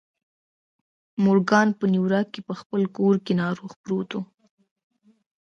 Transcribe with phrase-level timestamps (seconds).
[1.23, 4.21] مورګان په نيويارک کې په خپل کور کې ناروغ پروت و.